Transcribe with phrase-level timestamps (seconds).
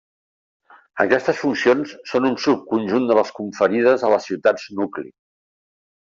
[1.03, 5.07] Aquestes funcions són un subconjunt de les conferides a les ciutats nucli.